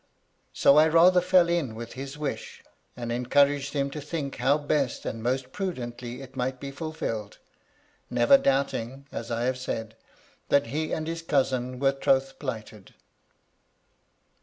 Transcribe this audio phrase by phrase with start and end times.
[0.51, 2.63] So I rather fell in with his wish,
[2.97, 7.37] and encouraged him to think how best and most prudently it might be fulfilled;
[8.09, 9.95] never doubting, as I hare said,
[10.49, 12.95] that he and his cousin were troth plighted.